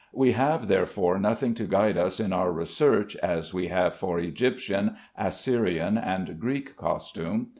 [0.13, 4.95] We have therefore nothing to guide us in our research, as we have for Egyptian,
[5.15, 7.49] Assyrian, and Greek costume.